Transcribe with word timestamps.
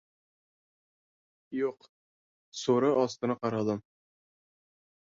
Yo‘q. 1.59 1.87
So‘ri 2.63 2.93
ostini 3.05 3.39
qaradim. 3.47 3.89